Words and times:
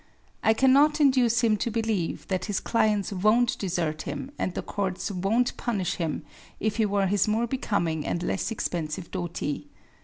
I 0.41 0.53
cannot 0.55 0.99
induce 0.99 1.41
him 1.41 1.57
to 1.57 1.69
believe 1.69 2.27
that 2.29 2.45
his 2.45 2.59
clients 2.59 3.13
won't 3.13 3.59
desert 3.59 4.01
him 4.01 4.31
and 4.39 4.51
the 4.55 4.63
courts 4.63 5.11
won't 5.11 5.55
punish 5.57 5.97
him 5.97 6.23
if 6.59 6.77
he 6.77 6.87
wore 6.87 7.05
his 7.05 7.27
more 7.27 7.45
becoming 7.45 8.03
and 8.03 8.23
less 8.23 8.49
expensive 8.49 9.11
dhoti. 9.11 9.67